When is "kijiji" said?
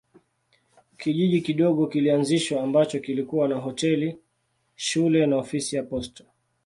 0.97-1.41